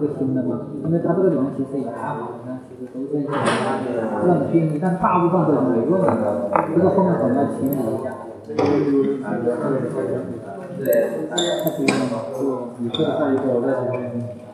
[0.00, 8.08] 这个新的嘛，因为它这个里面其实也还好，你看其实都是一些这样的建你，但大部分都是理论的，这个后面可能清理一下。
[8.50, 9.76] 太多了，
[12.32, 12.40] 就
[12.78, 14.49] 你这下一个我再前。